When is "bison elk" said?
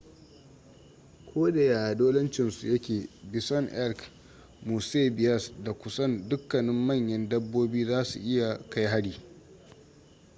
3.31-3.97